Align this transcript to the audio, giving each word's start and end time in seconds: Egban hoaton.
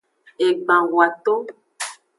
Egban 0.45 0.83
hoaton. 0.91 1.43